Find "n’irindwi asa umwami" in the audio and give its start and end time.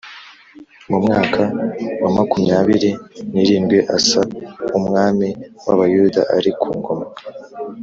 3.33-5.27